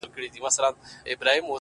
كه 0.13 0.19
بې 0.23 0.27
وفا 0.43 0.49
سوې 0.55 1.15
گراني؛ 1.19 1.39